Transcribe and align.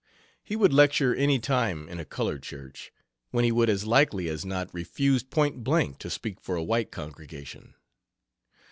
He 0.43 0.55
would 0.55 0.73
lecture 0.73 1.13
any 1.13 1.37
time 1.37 1.87
in 1.87 1.99
a 1.99 2.05
colored 2.05 2.41
church, 2.41 2.91
when 3.29 3.45
he 3.45 3.51
would 3.51 3.69
as 3.69 3.85
likely 3.85 4.29
as 4.29 4.43
not 4.43 4.73
refuse 4.73 5.21
point 5.21 5.63
blank 5.63 5.99
to 5.99 6.09
speak 6.09 6.41
for 6.41 6.55
a 6.55 6.63
white 6.63 6.89
congregation. 6.89 7.75